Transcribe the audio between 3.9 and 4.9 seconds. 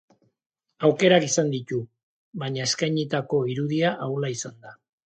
ahula izan da.